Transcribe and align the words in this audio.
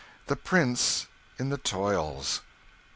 The 0.25 0.35
Prince 0.35 1.05
in 1.37 1.49
the 1.49 1.59
toils. 1.59 2.41